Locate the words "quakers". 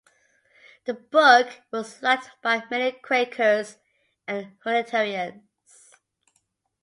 2.93-3.77